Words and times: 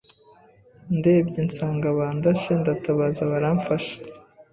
ndebye 0.97 1.39
nsanga 1.47 1.87
bandashe 1.97 2.51
ndatabaza 2.61 3.21
baramfasha 3.31 3.95